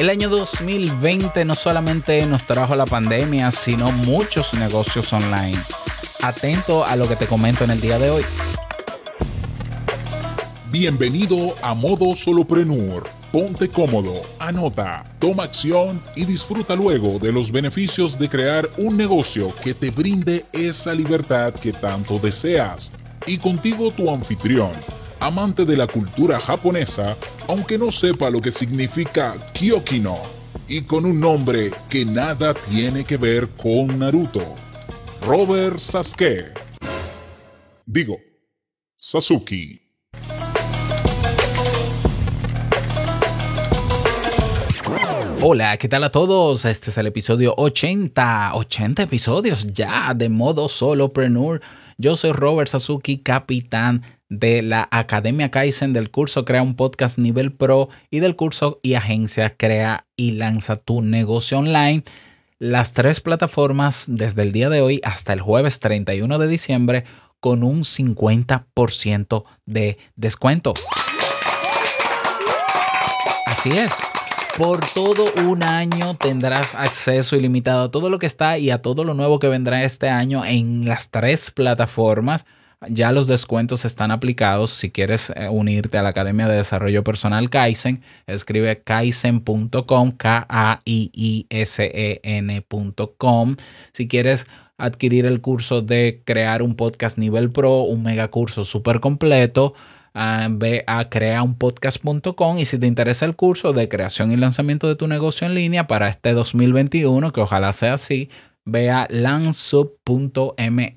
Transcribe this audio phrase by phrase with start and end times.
[0.00, 5.62] El año 2020 no solamente nos trajo la pandemia, sino muchos negocios online.
[6.22, 8.22] Atento a lo que te comento en el día de hoy.
[10.70, 13.10] Bienvenido a Modo Soloprenur.
[13.30, 19.54] Ponte cómodo, anota, toma acción y disfruta luego de los beneficios de crear un negocio
[19.62, 22.94] que te brinde esa libertad que tanto deseas.
[23.26, 24.72] Y contigo tu anfitrión
[25.20, 27.16] amante de la cultura japonesa,
[27.46, 30.18] aunque no sepa lo que significa Kyokino,
[30.66, 34.54] y con un nombre que nada tiene que ver con Naruto.
[35.26, 36.54] Robert Sasuke.
[37.84, 38.16] Digo,
[38.96, 39.82] Sasuke.
[45.42, 46.64] Hola, ¿qué tal a todos?
[46.64, 51.60] Este es el episodio 80, 80 episodios ya de modo solopreneur.
[51.98, 57.52] Yo soy Robert Sasuke, capitán de la Academia Kaizen, del curso Crea un Podcast Nivel
[57.52, 62.04] Pro y del curso y agencia Crea y Lanza tu negocio online.
[62.58, 67.04] Las tres plataformas desde el día de hoy hasta el jueves 31 de diciembre
[67.40, 70.74] con un 50% de descuento.
[73.46, 73.92] Así es.
[74.56, 79.04] Por todo un año tendrás acceso ilimitado a todo lo que está y a todo
[79.04, 82.46] lo nuevo que vendrá este año en las tres plataformas
[82.88, 84.70] ya los descuentos están aplicados.
[84.70, 90.76] Si quieres eh, unirte a la Academia de Desarrollo Personal Kaizen, escribe kaizen.com, K-A-I-I-S-E-N.com.
[93.92, 94.46] Si quieres
[94.78, 99.74] adquirir el curso de crear un podcast nivel pro, un mega curso súper completo,
[100.14, 104.96] ah, ve a creaunpodcast.com y si te interesa el curso de creación y lanzamiento de
[104.96, 108.30] tu negocio en línea para este 2021, que ojalá sea así,
[108.64, 110.94] ve a lansup.me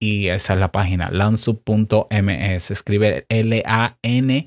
[0.00, 2.58] y esa es la página, lanzup.me.
[2.60, 4.46] Se escribe L-A-N-Z-U-P.me.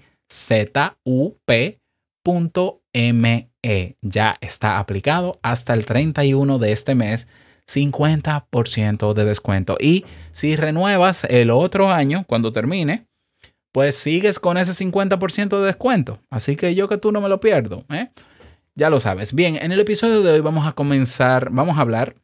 [4.01, 7.27] Ya está aplicado hasta el 31 de este mes.
[7.65, 9.77] 50% de descuento.
[9.79, 10.03] Y
[10.33, 13.07] si renuevas el otro año, cuando termine,
[13.71, 16.19] pues sigues con ese 50% de descuento.
[16.29, 17.85] Así que yo que tú no me lo pierdo.
[17.89, 18.09] ¿eh?
[18.75, 19.33] Ya lo sabes.
[19.33, 22.15] Bien, en el episodio de hoy vamos a comenzar, vamos a hablar,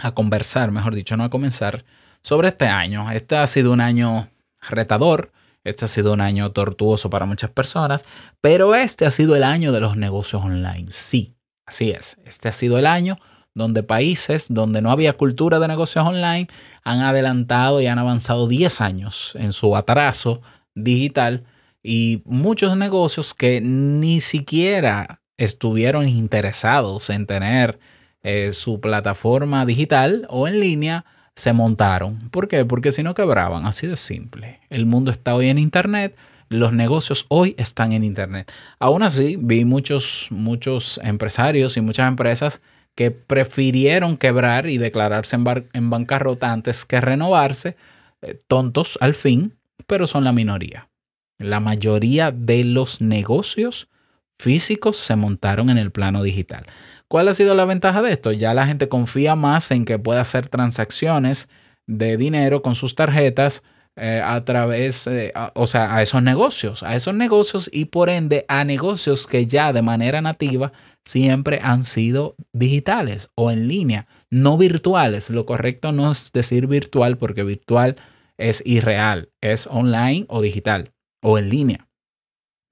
[0.00, 1.84] a conversar, mejor dicho, no a comenzar,
[2.24, 3.10] sobre este año.
[3.12, 4.28] Este ha sido un año
[4.68, 5.30] retador,
[5.62, 8.04] este ha sido un año tortuoso para muchas personas,
[8.40, 10.86] pero este ha sido el año de los negocios online.
[10.88, 11.34] Sí,
[11.66, 12.16] así es.
[12.24, 13.18] Este ha sido el año
[13.54, 16.48] donde países donde no había cultura de negocios online
[16.82, 20.42] han adelantado y han avanzado 10 años en su atraso
[20.74, 21.44] digital
[21.80, 27.78] y muchos negocios que ni siquiera estuvieron interesados en tener
[28.22, 32.30] eh, su plataforma digital o en línea se montaron.
[32.30, 32.64] ¿Por qué?
[32.64, 34.60] Porque si no quebraban, así de simple.
[34.70, 36.16] El mundo está hoy en Internet,
[36.48, 38.52] los negocios hoy están en Internet.
[38.78, 42.60] Aún así, vi muchos, muchos empresarios y muchas empresas
[42.94, 47.76] que prefirieron quebrar y declararse en, bancarrota antes que renovarse,
[48.22, 49.54] eh, tontos al fin,
[49.86, 50.88] pero son la minoría.
[51.38, 53.88] La mayoría de los negocios
[54.38, 56.66] físicos se montaron en el plano digital.
[57.08, 58.32] ¿Cuál ha sido la ventaja de esto?
[58.32, 61.48] Ya la gente confía más en que pueda hacer transacciones
[61.86, 63.62] de dinero con sus tarjetas
[63.96, 68.44] eh, a través, eh, o sea, a esos negocios, a esos negocios y por ende
[68.48, 70.72] a negocios que ya de manera nativa
[71.04, 75.30] siempre han sido digitales o en línea, no virtuales.
[75.30, 77.94] Lo correcto no es decir virtual porque virtual
[78.36, 81.88] es irreal, es online o digital o en línea.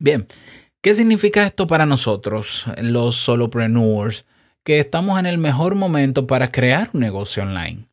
[0.00, 0.26] Bien,
[0.82, 4.26] ¿qué significa esto para nosotros, los solopreneurs?
[4.64, 7.88] que estamos en el mejor momento para crear un negocio online.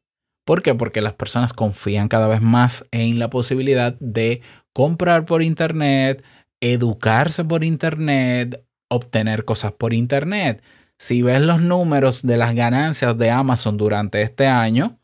[0.45, 0.75] ¿Por qué?
[0.75, 4.41] Porque las personas confían cada vez más en la posibilidad de
[4.73, 6.23] comprar por Internet,
[6.61, 10.63] educarse por Internet, obtener cosas por Internet.
[10.97, 14.98] Si ves los números de las ganancias de Amazon durante este año,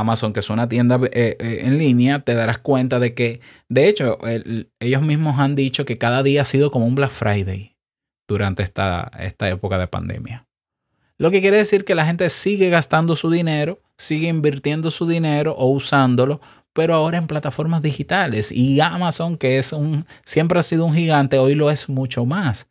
[0.00, 3.88] Amazon, que es una tienda eh, eh, en línea, te darás cuenta de que, de
[3.88, 4.18] hecho,
[4.80, 7.76] ellos mismos han dicho que cada día ha sido como un Black Friday
[8.26, 10.46] durante esta, esta época de pandemia.
[11.16, 15.54] Lo que quiere decir que la gente sigue gastando su dinero, sigue invirtiendo su dinero
[15.56, 16.40] o usándolo,
[16.72, 18.50] pero ahora en plataformas digitales.
[18.50, 22.66] Y Amazon, que es un, siempre ha sido un gigante, hoy lo es mucho más.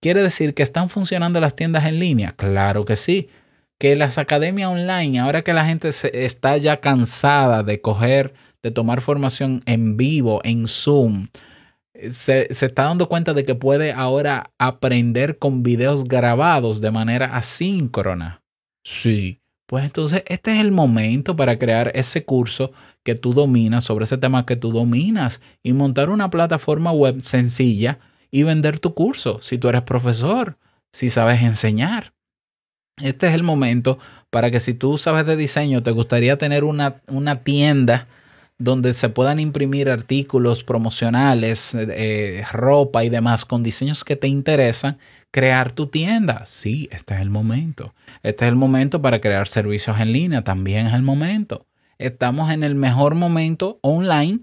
[0.00, 2.32] ¿Quiere decir que están funcionando las tiendas en línea?
[2.36, 3.28] Claro que sí.
[3.82, 8.32] Que las academias online, ahora que la gente está ya cansada de coger,
[8.62, 11.26] de tomar formación en vivo, en Zoom,
[12.08, 18.44] se, está dando cuenta de que puede ahora aprender con videos grabados de manera asíncrona.
[18.84, 22.70] Sí, pues entonces este es el momento para crear ese curso
[23.02, 27.98] que tú dominas sobre ese tema que tú dominas y montar una plataforma web sencilla
[28.30, 29.40] y vender tu curso.
[29.40, 30.56] Si tú eres profesor,
[30.92, 32.11] si sabes enseñar.
[33.00, 33.98] Este es el momento
[34.30, 38.08] para que si tú sabes de diseño, te gustaría tener una, una tienda
[38.58, 44.98] donde se puedan imprimir artículos promocionales, eh, ropa y demás con diseños que te interesan,
[45.30, 46.46] crear tu tienda.
[46.46, 47.94] Sí, este es el momento.
[48.22, 50.44] Este es el momento para crear servicios en línea.
[50.44, 51.66] También es el momento.
[51.98, 54.40] Estamos en el mejor momento online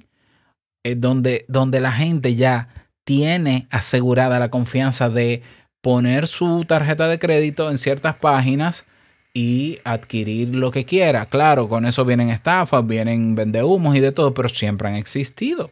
[0.84, 2.68] eh, donde, donde la gente ya
[3.06, 5.44] tiene asegurada la confianza de
[5.82, 8.86] poner su tarjeta de crédito en ciertas páginas
[9.34, 11.28] y adquirir lo que quiera.
[11.28, 15.72] Claro, con eso vienen estafas, vienen vendehumos y de todo, pero siempre han existido.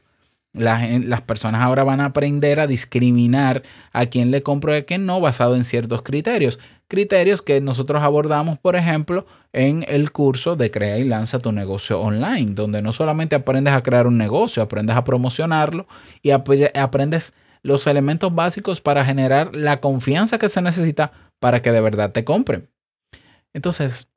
[0.54, 3.62] Las, personas ahora van a aprender a discriminar
[3.94, 6.60] a quién le compro y a quién no basado en ciertos criterios.
[6.88, 12.00] Criterios que nosotros abordamos, por ejemplo, en el curso de Crea y Lanza tu negocio
[12.00, 15.86] online, donde no solamente aprendes a crear un negocio, aprendes a promocionarlo
[16.24, 21.82] y aprendes los elementos básicos para generar la confianza que se necesita para que de
[21.82, 22.70] verdad te compren.
[23.54, 24.10] Entonces,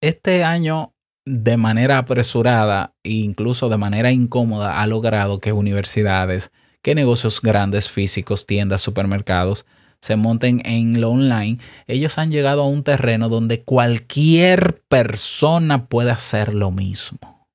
[0.00, 0.94] este año
[1.26, 6.50] de manera apresurada e incluso de manera incómoda ha logrado que universidades,
[6.82, 9.66] que negocios grandes físicos, tiendas, supermercados
[10.00, 11.58] se monten en lo online.
[11.86, 17.46] Ellos han llegado a un terreno donde cualquier persona puede hacer lo mismo.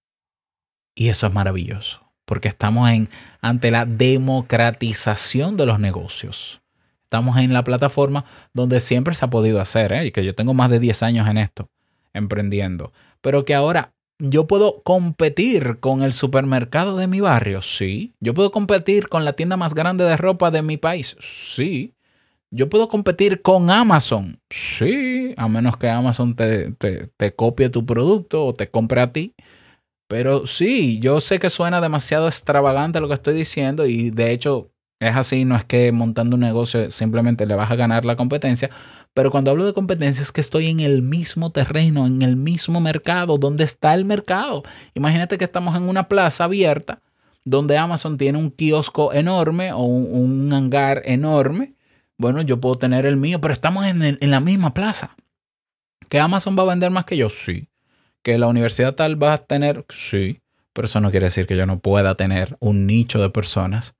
[0.95, 3.09] Y eso es maravilloso, porque estamos en,
[3.41, 6.61] ante la democratización de los negocios.
[7.03, 10.07] Estamos en la plataforma donde siempre se ha podido hacer, ¿eh?
[10.07, 11.69] y que yo tengo más de 10 años en esto,
[12.13, 12.91] emprendiendo.
[13.21, 18.13] Pero que ahora yo puedo competir con el supermercado de mi barrio, sí.
[18.19, 21.93] Yo puedo competir con la tienda más grande de ropa de mi país, sí.
[22.49, 25.33] Yo puedo competir con Amazon, sí.
[25.37, 29.33] A menos que Amazon te, copie tu producto o te compre a ti.
[30.13, 34.69] Pero sí, yo sé que suena demasiado extravagante lo que estoy diciendo y de hecho
[34.99, 38.69] es así, no es que montando un negocio simplemente le vas a ganar la competencia,
[39.15, 42.79] pero cuando hablo de competencia es que estoy en el mismo terreno, en el mismo
[42.79, 44.61] mercado, donde está el mercado.
[44.93, 47.01] Imagínate que estamos en una plaza abierta
[47.43, 51.73] donde Amazon tiene un kiosco enorme o un, hangar enorme.
[52.19, 55.15] Bueno, yo puedo tener el mío, pero estamos en, en la misma plaza.
[56.07, 57.31] ¿Que Amazon va a vender más que yo?
[57.31, 57.67] Sí.
[58.23, 59.85] ¿Que la universidad tal va a tener?
[59.89, 60.39] Sí.
[60.73, 63.93] Pero eso no quiere decir que yo no pueda tener un nicho de personas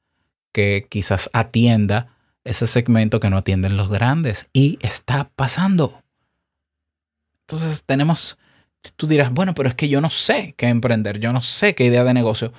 [0.54, 4.50] que quizás atienda ese segmento que no atienden los grandes.
[4.54, 6.02] Y está pasando.
[7.42, 8.38] Entonces tenemos,
[8.96, 11.86] tú dirás, bueno, pero es que yo no sé qué emprender, yo no sé qué
[11.86, 12.54] idea de negocio.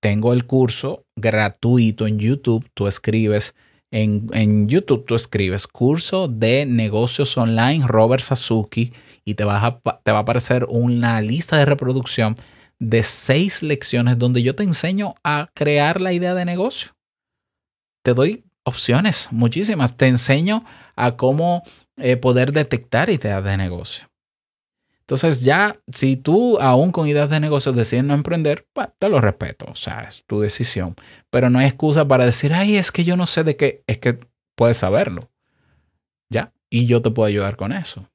[0.00, 3.54] Tengo el curso gratuito en YouTube, tú escribes,
[3.96, 8.92] en, en YouTube tú escribes curso de negocios online Robert Sasuki
[9.24, 12.36] y te, vas a, te va a aparecer una lista de reproducción
[12.78, 16.96] de seis lecciones donde yo te enseño a crear la idea de negocio
[18.06, 19.96] te doy opciones, muchísimas.
[19.96, 20.62] Te enseño
[20.94, 21.64] a cómo
[21.96, 24.06] eh, poder detectar ideas de negocio.
[25.06, 28.66] Entonces ya, si tú aún con ideas de negocio decides no emprender,
[28.98, 30.96] te lo respeto, o sea, es tu decisión.
[31.30, 33.98] Pero no hay excusa para decir, ay, es que yo no sé de qué, es
[33.98, 34.18] que
[34.56, 35.30] puedes saberlo.
[36.28, 36.52] ¿Ya?
[36.68, 38.10] Y yo te puedo ayudar con eso.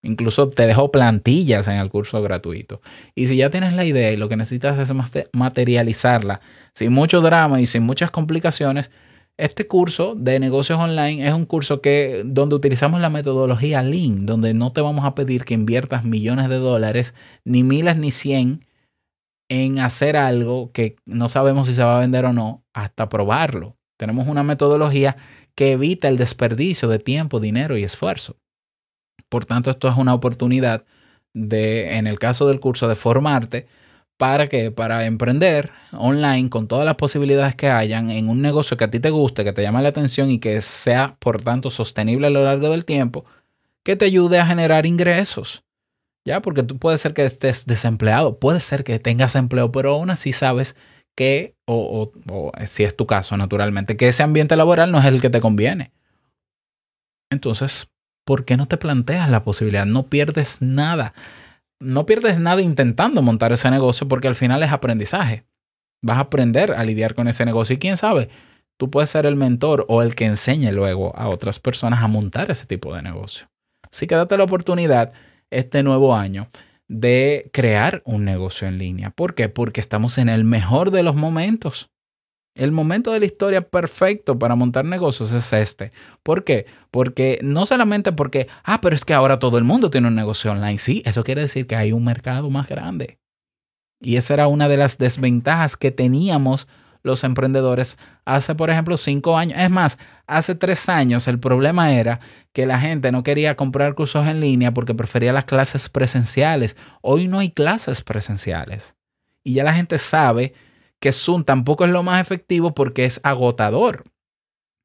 [0.00, 2.80] Incluso te dejo plantillas en el curso gratuito.
[3.16, 4.96] Y si ya tienes la idea y lo que necesitas es
[5.32, 6.40] materializarla
[6.72, 8.92] sin mucho drama y sin muchas complicaciones,
[9.38, 14.52] este curso de negocios online es un curso que, donde utilizamos la metodología Lean, donde
[14.52, 18.66] no te vamos a pedir que inviertas millones de dólares, ni miles ni cien,
[19.48, 23.76] en hacer algo que no sabemos si se va a vender o no hasta probarlo.
[23.96, 25.16] Tenemos una metodología
[25.54, 28.36] que evita el desperdicio de tiempo, dinero y esfuerzo.
[29.28, 30.84] Por tanto, esto es una oportunidad
[31.32, 33.68] de, en el caso del curso, de formarte
[34.18, 34.72] ¿Para qué?
[34.72, 38.98] Para emprender online con todas las posibilidades que hayan en un negocio que a ti
[38.98, 42.42] te guste, que te llame la atención y que sea, por tanto, sostenible a lo
[42.42, 43.24] largo del tiempo,
[43.84, 45.62] que te ayude a generar ingresos.
[46.26, 46.42] ¿Ya?
[46.42, 50.32] Porque tú puedes ser que estés desempleado, puede ser que tengas empleo, pero aún así
[50.32, 50.74] sabes
[51.16, 55.20] que, o, o si es tu caso, naturalmente, que ese ambiente laboral no es el
[55.20, 55.92] que te conviene.
[57.30, 57.88] Entonces,
[58.26, 59.86] ¿por qué no te planteas la posibilidad?
[59.86, 61.14] No pierdes nada
[61.80, 65.44] no pierdes nada intentando montar ese negocio porque al final es aprendizaje.
[66.02, 68.28] Vas a aprender a lidiar con ese negocio y quién sabe,
[68.76, 72.50] tú puedes ser el mentor o el que enseñe luego a otras personas a montar
[72.50, 73.48] ese tipo de negocio.
[73.90, 75.12] Así que date la oportunidad
[75.50, 76.48] este nuevo año
[76.88, 79.10] de crear un negocio en línea.
[79.10, 79.48] ¿Por qué?
[79.48, 81.90] Porque estamos en el mejor de los momentos.
[82.58, 85.92] El momento de la historia perfecto para montar negocios es este.
[86.24, 86.66] ¿Por qué?
[86.90, 90.50] Porque no solamente porque, ah, pero es que ahora todo el mundo tiene un negocio
[90.50, 90.78] online.
[90.78, 93.20] Sí, eso quiere decir que hay un mercado más grande.
[94.00, 96.66] Y esa era una de las desventajas que teníamos
[97.04, 99.56] los emprendedores hace, por ejemplo, cinco años.
[99.56, 99.96] Es más,
[100.26, 102.18] hace tres años el problema era
[102.52, 106.76] que la gente no quería comprar cursos en línea porque prefería las clases presenciales.
[107.02, 108.96] Hoy no hay clases presenciales.
[109.44, 110.54] Y ya la gente sabe
[111.00, 114.04] que Zoom tampoco es lo más efectivo porque es agotador.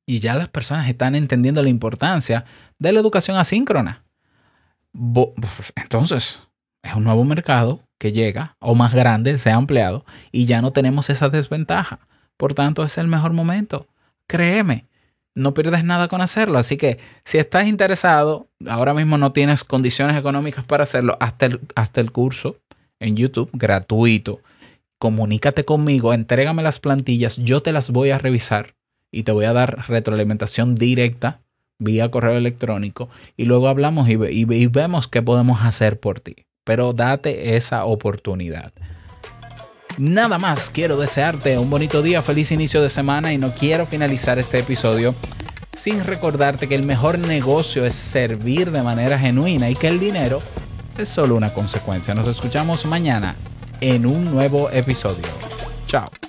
[0.05, 2.45] Y ya las personas están entendiendo la importancia
[2.77, 4.03] de la educación asíncrona.
[5.75, 6.39] Entonces,
[6.83, 10.71] es un nuevo mercado que llega, o más grande, se ha ampliado, y ya no
[10.71, 11.99] tenemos esa desventaja.
[12.37, 13.87] Por tanto, es el mejor momento.
[14.27, 14.87] Créeme,
[15.35, 16.59] no pierdes nada con hacerlo.
[16.59, 21.61] Así que si estás interesado, ahora mismo no tienes condiciones económicas para hacerlo, hasta el,
[21.75, 22.57] hasta el curso
[22.99, 24.41] en YouTube, gratuito.
[25.03, 28.75] Comunícate conmigo, entrégame las plantillas, yo te las voy a revisar
[29.11, 31.41] y te voy a dar retroalimentación directa
[31.77, 36.93] vía correo electrónico y luego hablamos y, y vemos qué podemos hacer por ti pero
[36.93, 38.71] date esa oportunidad.
[39.97, 44.39] Nada más, quiero desearte un bonito día, feliz inicio de semana y no quiero finalizar
[44.39, 45.13] este episodio
[45.75, 50.41] sin recordarte que el mejor negocio es servir de manera genuina y que el dinero
[50.97, 52.15] es solo una consecuencia.
[52.15, 53.35] Nos escuchamos mañana
[53.83, 55.27] en un nuevo episodio.
[55.87, 56.22] Chao.